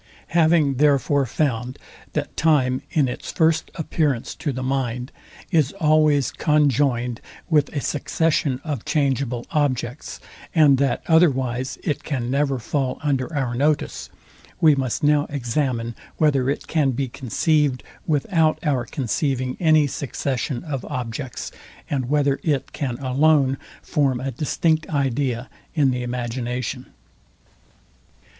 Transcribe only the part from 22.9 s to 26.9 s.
alone form a distinct idea in the imagination.